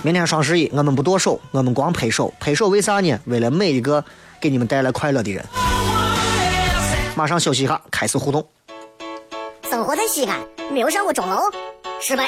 [0.04, 2.34] 明天双十一，我们不剁手，我们光拍手。
[2.40, 3.20] 拍手为啥呢？
[3.26, 4.04] 为了每一个
[4.40, 5.46] 给你们带来快乐的人。
[7.16, 8.44] 马上休息一下，开始互动。
[9.70, 10.40] 生活在西安，
[10.72, 11.40] 没有上过钟楼，
[12.00, 12.26] 失败；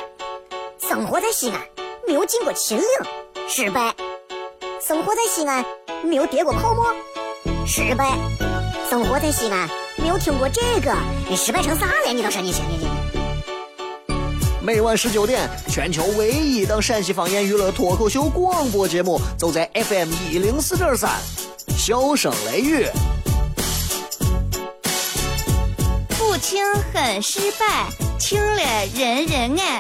[0.87, 1.59] 生活在西安，
[2.07, 2.85] 没有进过秦岭，
[3.49, 3.91] 失败；
[4.79, 5.65] 生活在西安，
[6.03, 6.93] 没有跌过泡沫，
[7.65, 8.05] 失败；
[8.89, 9.67] 生活在西安，
[10.03, 10.93] 没有听过这个，
[11.29, 12.11] 你失败成啥了？
[12.13, 12.89] 你倒是你行你你。
[14.61, 21.09] 每晚十九点，全球唯一档陕西方言娱乐脱口秀广播节目，就在 FM 一零四点三，
[21.77, 22.85] 笑声雷雨。
[26.09, 26.61] 不听
[26.93, 27.87] 很失败，
[28.19, 28.61] 听了
[28.93, 29.79] 人人爱。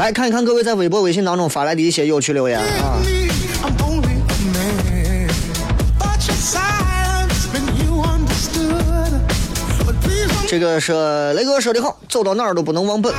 [0.00, 2.96] 来看一看各位在微博、微信当中发来的一些有趣留言啊！
[10.48, 10.94] 这个是
[11.34, 13.12] 雷哥说的好，走到哪儿都不能忘本，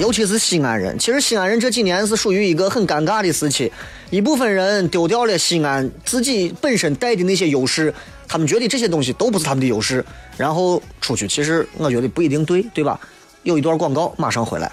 [0.00, 0.98] 尤其是西安人。
[0.98, 3.70] 其实西安人这几年是属于一个很尴尬的时期，
[4.08, 7.92] 一部分人丢掉了西安自己本身带的那些优势，
[8.26, 10.02] 他们觉得这些东西都不是他们的优势，
[10.38, 11.28] 然后出去。
[11.28, 12.98] 其实我觉得不一定对，对吧？
[13.42, 14.72] 有一段广告，马上回来。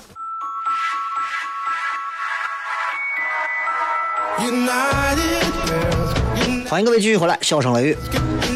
[6.70, 7.98] 欢迎各位继续回来，笑声雷雨。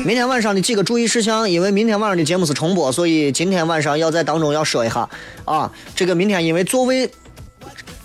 [0.06, 5.10] 明天晚上的几个注意事项，因为明天晚上的节目是重播，所以今天晚上要在当中要说一下
[5.43, 5.69] 啊。
[5.93, 7.12] 这个明天因为座位，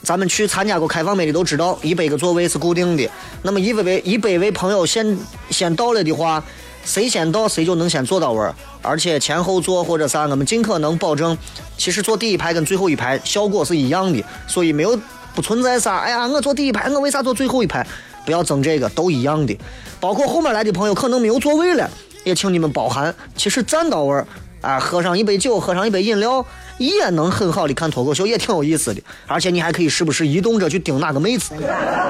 [0.02, 3.08] 咱们去参加过开放美的都知道，一百个座位是固定的。
[3.42, 5.16] 那么一百位一百位朋友先
[5.50, 6.42] 先到了的话，
[6.84, 8.50] 谁先到谁就能先坐到位，
[8.82, 11.38] 而且前后座或者啥，我们尽可能保证，
[11.78, 14.98] 其实坐第一排跟最后一排效果是一样的，所以没有。
[15.36, 17.86] 不存在啥，哎呀，我坐第一排，我为啥坐最后一排？
[18.24, 19.56] 不要争这个，都一样的。
[20.00, 21.88] 包括后面来的朋友可能没有座位了，
[22.24, 23.14] 也请你们包涵。
[23.36, 24.26] 其实站到位儿，
[24.62, 26.42] 啊，喝上一杯酒，喝上一杯饮料，
[26.78, 29.02] 也能很好的看脱口秀，也挺有意思的。
[29.26, 31.60] 而且你还可以时不时移动着去盯哪个妹子，是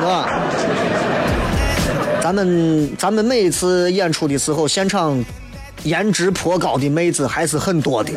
[0.07, 0.41] 吧？
[2.23, 5.23] 咱们咱们每一次演出的时候，现场
[5.83, 8.13] 颜值颇高的妹子还是很多的。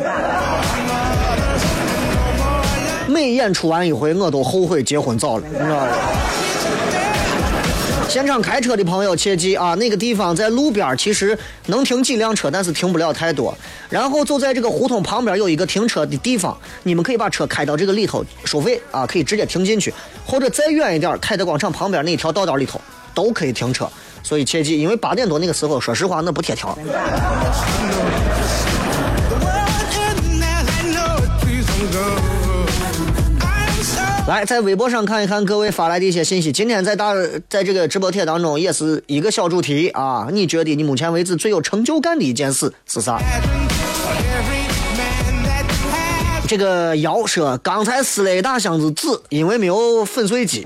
[3.10, 5.86] 每演出完一回，我都后悔结婚早了，你知道吗？
[8.08, 11.36] 现场开车的朋友切记啊，那个地方在路边，其实
[11.66, 13.52] 能停几辆车，但是停不了太多。
[13.88, 19.92] 然后就在这个胡同旁边有一个停车的地方，你们可以把车开到这个里头收费啊，可以直接停进去，
[20.24, 22.80] 或者再远一点，凯德广场旁边那条道道里头。
[23.12, 23.88] 都可以停车。
[24.22, 26.78] 所以切记，因为八点多那个时候，说实话那不贴条。
[34.30, 36.52] 来，在微博上看一看各位发来的一些信息。
[36.52, 37.12] 今天在大
[37.48, 40.28] 在这个直播帖当中，也是一个小主题啊。
[40.30, 43.18] 你觉得你目前为止最有成就感的一件事是啥？
[46.46, 50.64] 这个姚说，刚才撕了一大箱子纸，因为没有粉碎机。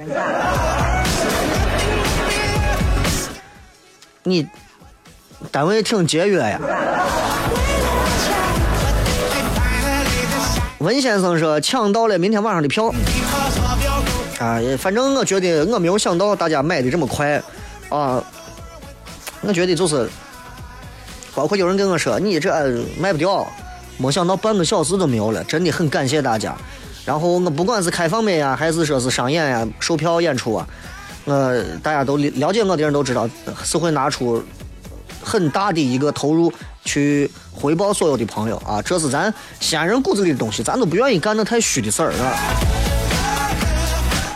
[4.24, 4.46] 你
[5.50, 6.60] 单位挺节约呀。
[10.80, 12.94] 文先生说抢到了明天晚上的票。
[14.39, 17.41] 啊，反正我觉得我没有想到大家买的这么快，
[17.89, 18.22] 啊，
[19.43, 20.09] 我觉得就是，
[21.35, 22.51] 包括有人跟我说你这
[22.99, 23.47] 卖不掉，
[23.97, 26.57] 没想到半个小时都没有了，真的很感谢大家。
[27.05, 30.66] 然后我不管是开放麦呀，还是说是商演呀、售票演出啊，
[31.24, 33.28] 我大家都了解我的人都知道，
[33.62, 34.43] 是会拿出
[35.22, 36.53] 很大的一个投入
[36.85, 42.93] 去回报所有的朋友啊，这是咱西安人骨子里的东西，咱都不愿意干那太虚的事儿啊。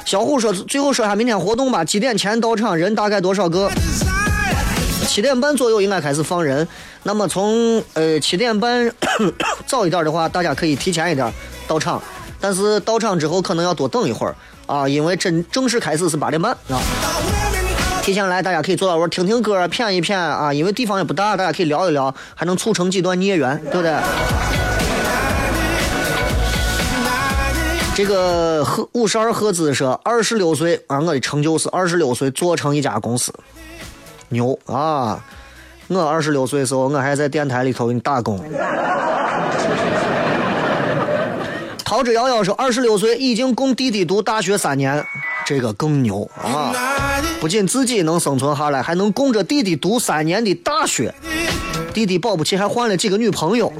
[0.08, 2.74] 小虎说：“最后说下明天活动吧，几点前到场？
[2.74, 3.70] 人大概多少个？
[5.06, 6.66] 七点半左右应该开始放人。
[7.02, 8.90] 那么从呃七点半
[9.66, 11.30] 早 一点的话，大家可以提前一点
[11.66, 12.02] 到场。
[12.40, 14.34] 但是到场之后可能要多等一会儿
[14.64, 16.80] 啊，因为真正式开始是八点半啊。
[18.00, 20.54] 提前来，大家可以坐到位听听歌，谝一谝啊。
[20.54, 23.94] 因为地方也不大，大家可以聊一聊，还能促成几段孽缘，对不对？”
[27.98, 33.34] 这个赫五十二赫兹说二十六岁，啊我的成就是二十六岁做成一家公司，
[34.28, 35.20] 牛啊！
[35.88, 38.38] 我二十六岁时候，我还在电台里头给你打工。
[41.84, 45.04] 逃之夭夭说二十六岁已经供弟弟读大学三年，
[45.44, 46.72] 这个更牛啊！
[47.40, 51.12] 不仅自己能生存下来，还能供着弟弟读三年的大学，
[51.92, 53.72] 弟弟保不齐还换了几个女朋友。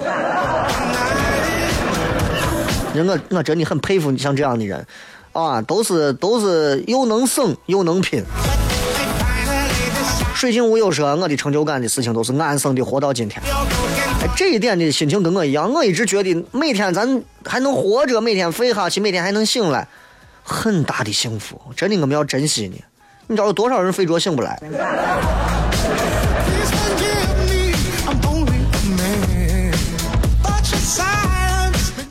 [3.07, 4.87] 我我真的很佩服你像这样的人，
[5.33, 8.25] 啊，都是都是又能省又能拼。
[10.35, 13.43] 水晶无忧说，我的成就感的事情都是安生的活到今天。
[14.23, 19.89] 哎，这一点的心情跟我一样，我一直觉得每天咱还能活着，每天睡下去，每天还能醒来，
[20.45, 21.61] 很大的幸福。
[21.77, 22.77] 真的，我们要珍惜呢。
[23.27, 24.59] 你知道有多少人睡着醒不来？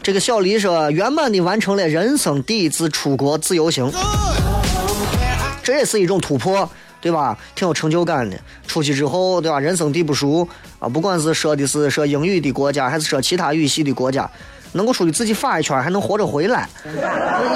[0.08, 3.92] 这个小黎说，圆满的完成了人生第一次出国自由行，
[5.62, 6.70] 这也是一种突破，
[7.02, 7.38] 对吧？
[7.56, 8.40] 挺有成就感的。
[8.66, 9.60] 出去之后，对吧？
[9.60, 10.48] 人生地不熟
[10.80, 14.32] 啊，不管是说的是说英语的国家，还是说其他语系的国家，
[14.72, 16.70] 能够出去自己发一圈，还能活着回来，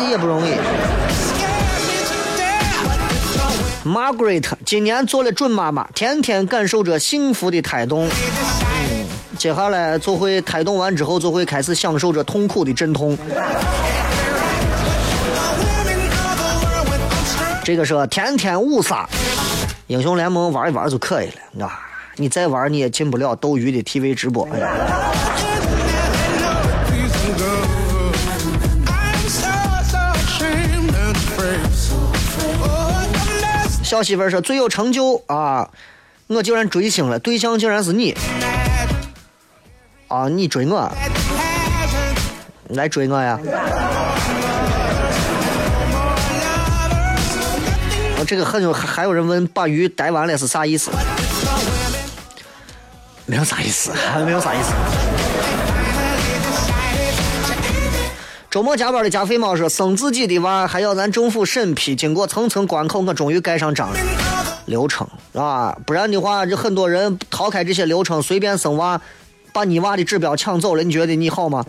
[0.10, 0.52] 也不容易。
[3.86, 8.10] Margaret 今年做了准妈妈，天天感受着幸福的胎动。
[9.42, 13.18] 接下来就会胎动完之后，就会开始享受着痛苦的阵痛。
[17.64, 19.10] 这个是天天五杀，
[19.88, 21.80] 英雄联盟玩一玩就可以了，啊！
[22.18, 24.48] 你再玩你也进不了斗鱼的 TV 直播。
[33.82, 35.68] 小媳妇说最有成就啊，
[36.28, 38.16] 我竟然追星了，对象竟然是你。
[40.12, 40.28] 啊！
[40.28, 40.92] 你追我，
[42.72, 43.40] 来追我呀！
[48.20, 50.92] 我这个很有，还有人问把鱼逮完了是啥意思？
[53.26, 54.74] 没有啥意思，还 没有啥意思。
[58.50, 63.96] 周末加班的加菲猫说：“生自己的娃还要咱政府审批，经过层层关口，我终于盖上章了。
[64.66, 69.00] 流程啊，不然的话，这很多人逃开这些流程，随便生娃。”
[69.54, 71.66] 把你娃的指标抢走了，你觉得你好吗？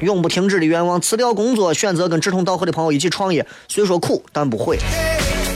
[0.00, 3.44] 永不停止的愿望，辞掉工作，选择跟志同道合的朋友一起创业。
[3.66, 4.78] 虽说苦，但不悔。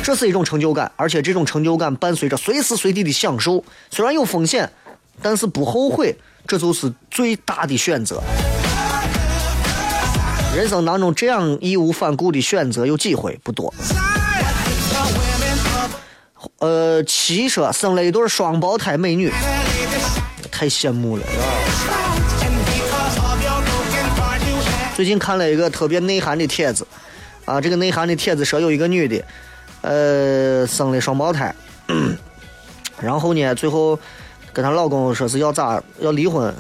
[0.03, 3.63] 这是一种成就感，而且这种成就感伴随着随时随地的享受。
[3.89, 4.69] 虽然有风险，
[5.23, 6.17] 但是不后悔，
[6.47, 8.21] 这就是最大的选择。
[10.57, 13.39] 人生当中这样义无反顾的选择有几回？
[13.45, 13.73] 不多。
[16.59, 19.33] 呃，七说生了一对双胞胎美女，
[20.51, 21.23] 太羡慕了。
[24.95, 26.87] 最近看了一个特别内涵的帖子，
[27.45, 29.25] 啊，这个内涵的帖子说有一个女的，
[29.83, 31.55] 呃，生了双胞胎，
[33.01, 33.99] 然后呢，最后
[34.53, 36.55] 跟她老公说是要咋要离婚，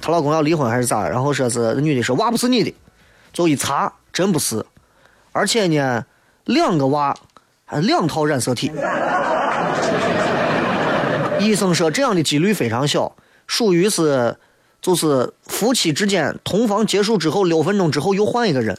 [0.00, 1.08] 她老公要离婚还是咋？
[1.08, 2.74] 然后说是女的说娃不是你的，
[3.32, 4.64] 最后一查真不是，
[5.32, 6.04] 而且呢。
[6.48, 7.14] 两个娃，
[7.68, 8.72] 还两套染色体。
[11.38, 13.12] 医生说这样的几率非常小，
[13.46, 14.36] 属于是
[14.82, 18.76] 就是夫妻之间同房结束之后六分钟之后又换一个人。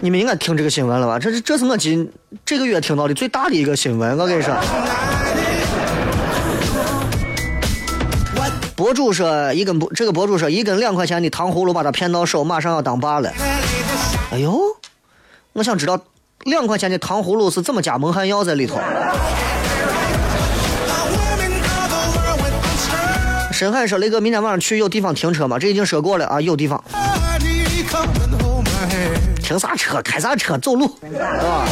[0.00, 1.18] 你们应该听这个新闻了吧？
[1.18, 2.10] 这是这是我今
[2.44, 4.54] 这个月听到的最大的一个新闻，我跟你说。
[8.76, 13.32] 博主说一根不，这个博主说一根两块钱的糖葫芦把他骗到手，马上要当爸了。
[14.32, 14.60] 哎呦，
[15.56, 15.98] 我想知道
[16.44, 18.78] 两块钱的糖葫芦是怎么加蒙汗药在里头。
[23.52, 25.58] 深海说雷哥明天晚上去有地方停车吗？
[25.58, 26.84] 这已经说过了啊，有地方。
[29.42, 30.02] 停啥车？
[30.02, 30.58] 开啥车？
[30.58, 30.84] 走路，
[31.18, 31.64] 啊？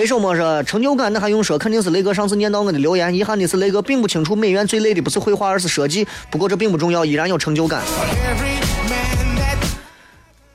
[0.00, 1.58] 北手莫说成就感，那还用说？
[1.58, 3.14] 肯定是雷哥上次念到我的留言。
[3.14, 6.08] 遗憾的是，雷哥并不清楚，美院最累的不是绘画，而是设计。
[6.30, 7.82] 不过这并不重要，依然有成就感。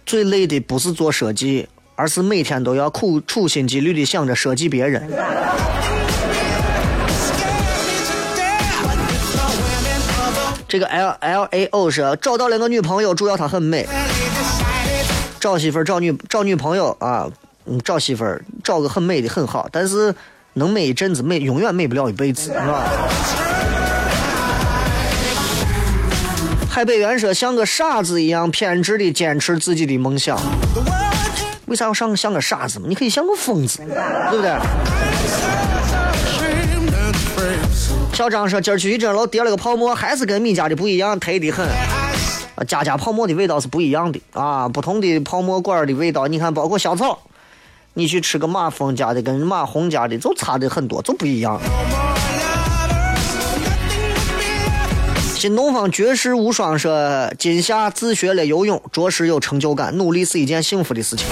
[0.04, 5.08] 最累的不是做设计，而是每天都要苦处心积虑的想着设计别人。
[10.68, 13.88] 这个 L L A O 是找到了个女朋友，主要她很美。
[15.40, 17.30] 找媳妇儿找女找女朋友啊，
[17.66, 20.14] 嗯，找媳妇儿找个很美的很好，但是
[20.54, 22.84] 能美一阵子，美永远美不了一辈子，是吧？
[26.70, 30.38] 海北原说像个傻子一样偏执的坚持自己的梦想，
[31.68, 32.86] 为啥要像像个傻子嘛？
[32.88, 33.78] 你可以像个疯子，
[34.30, 34.52] 对不对？
[38.14, 41.68] 小张说：“今儿去一针楼叠了个泡沫，还是跟米家的不一样，忒的很。
[42.66, 47.20] 家家泡沫的味道是不一样的啊，不同的泡沫馆的味道，你看，包括香草，
[47.96, 51.60] 你去吃个马蜂家的跟马红家的，就差的很多，就不一样。”
[55.34, 61.26] 新东方绝世无双说：“今夏自学了游泳，着实有成就感，努力是一件幸福的事情。”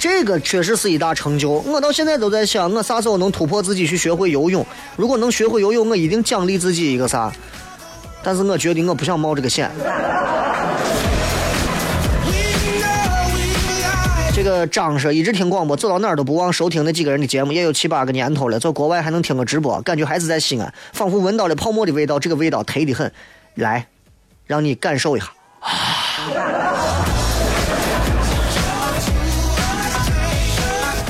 [0.00, 4.66] 这个确实是一大成就，我到现在都在想，我啥时候能突破自己去学会游泳？
[4.96, 7.30] 如果能学会游泳，我一定奖励自己一个啥？
[8.22, 9.70] 但是我觉得我不想冒这个险。
[14.50, 18.58] 个张说一直听广播，走到哪儿都不忘收听那几个人的节目，也有七八个年头了。
[18.58, 23.12] 在国外还能听个直播，感觉还是在西安，仿佛闻到了泡沫的味道，这个味道忒的很。
[23.54, 23.86] 来，
[24.46, 25.26] 让你感受一下。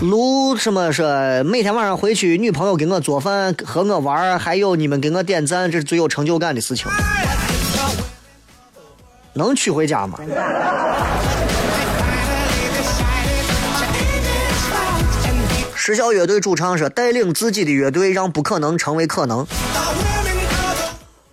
[0.03, 6.91] 卢什么说每天晚上回去，女朋友给我做饭，和我玩，还有你们给我点赞，这是最有成就感的事情。
[9.33, 10.19] 能娶回家吗？
[15.83, 19.47] 失效乐队主唱说：“带领自己的乐队，让不可能成为可能。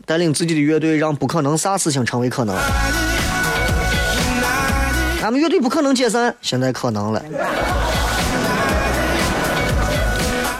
[0.05, 2.55] 带领自己的乐队，让不可能啥事情成为可能。
[5.21, 7.21] 俺们乐队不可能解散，现在可能了。”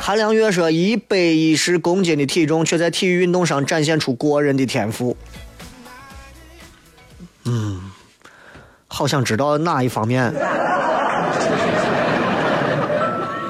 [0.02, 5.16] 韩良月说：“一百一十公斤的体重，却在体育运动上展现出过人的天赋。”
[7.48, 7.90] 嗯，
[8.90, 10.34] 好想知道哪一方面。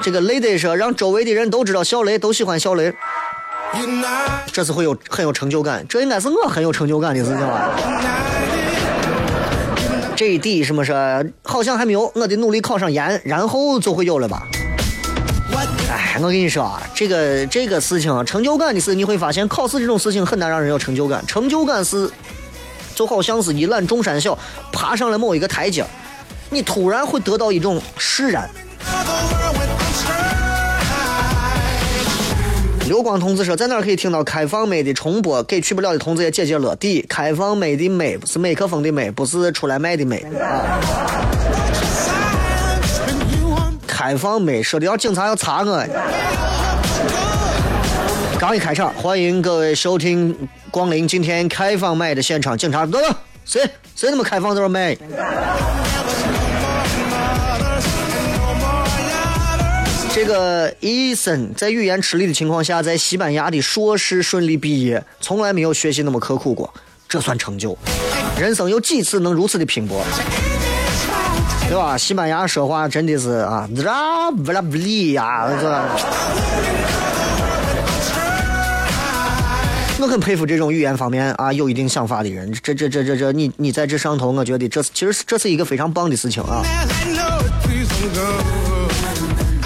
[0.08, 2.94] 这个雷德说：“让周围的人都知道小雷都喜欢小雷，
[4.54, 5.86] 这是会有很有成就感。
[5.90, 7.72] 这应该是我很有成就感的事情吧。
[10.16, 10.96] 这第什么说
[11.44, 14.48] 好像还没有，我得努力考上研，然后就会有了吧。”
[15.92, 21.22] 哎，我跟你说啊，这个这个事情，成就感的事，你会发现考试这种事情很难让人有成就感。
[21.28, 22.10] 成就感是
[22.96, 24.40] 就好像是一览众山小，
[24.72, 25.86] 爬上了某一个台阶，
[26.50, 28.50] 你突然会得到一种释然。
[32.88, 35.44] 刘光同志说，在哪儿可以听到开放美的重播？
[35.44, 36.74] 给去不了的同志也解解乐。
[36.78, 40.80] 第一，开放美的美是麦克风的美，不是出来卖的美啊。
[43.86, 45.86] 开放美说的要警察要查我。
[48.40, 50.34] 刚一开场，欢迎各位收听
[50.72, 52.58] 光临今天开放麦的现场。
[52.58, 53.14] 警察，等等，
[53.44, 54.96] 谁谁那么开放这么麦？
[60.28, 66.74] 这个伊森在语言吃力的情况下，在西班牙的硕士顺利毕业，从来没有学习那么刻苦过，
[67.08, 67.78] 这算成就。
[68.38, 70.04] 人生有几次能如此的拼搏？
[71.70, 71.98] 对吧？
[71.98, 75.48] 西班牙说话真的是啊，啦不啦不理呀，
[79.98, 82.52] 我很佩服这种语言方面啊有一定想法的人。
[82.62, 86.66] 这这这这这，你你在这上头，我觉得这其实这是一个非常棒的事情啊。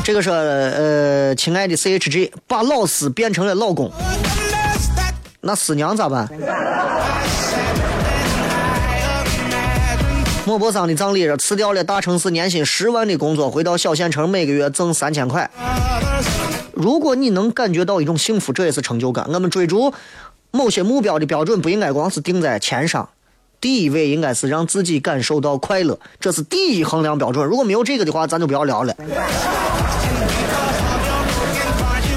[0.04, 3.92] 这个是呃亲爱的 chg 把老师变成了老公。
[5.42, 6.28] 那师娘咋办？
[10.44, 15.50] 莫泊桑的葬礼上辞掉了大城市年薪十万的工作回到小县城每个月挣三千块。
[16.74, 19.26] 如果你能感觉到一种幸福这也是成就感。
[19.32, 19.94] 我们追逐
[20.50, 23.08] 某些目标的标准不应该光是定在钱上。
[23.62, 27.46] 第一位应该是让自己感受到快乐，这是第一衡量标准。
[27.48, 28.94] 如果没有这个的话，咱就不要聊了。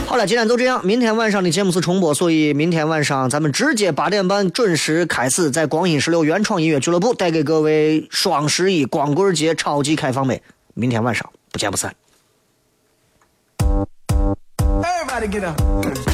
[0.07, 0.87] 好了，今天就这样。
[0.87, 10.41] 明天晚上的节目是重播，所以明天晚上咱们直接八点半准时开始，在光阴十六原创音乐俱乐部带给各位双十一光棍节超级开放杯。
[10.75, 11.95] 明天晚上不见不散。
[14.83, 16.14] Everybody get up.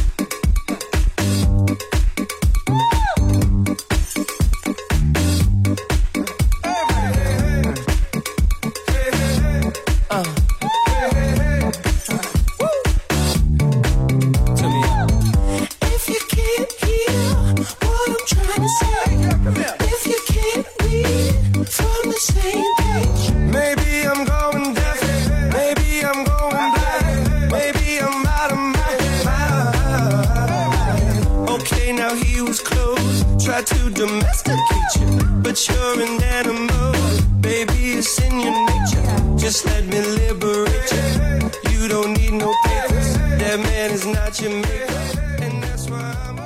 [33.51, 36.93] Domesticate you, but you're an animal.
[37.41, 39.39] Baby, it's in your nature.
[39.39, 41.51] Just let me liberate you.
[41.73, 43.15] You don't need no papers.
[43.41, 46.40] That man is not your maker, and that's why I'm.